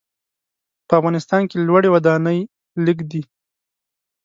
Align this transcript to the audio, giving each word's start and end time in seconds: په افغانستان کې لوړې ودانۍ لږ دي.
په 0.87 0.93
افغانستان 0.99 1.41
کې 1.49 1.57
لوړې 1.67 1.89
ودانۍ 1.91 2.39
لږ 2.85 2.97
دي. 3.11 3.21